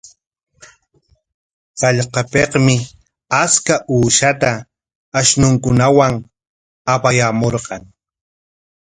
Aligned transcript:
Hallqapikmi 1.81 2.75
achka 3.41 3.75
uqshata 3.95 4.51
ashnunkunawan 5.19 6.13
apayaamurqan. 6.93 7.81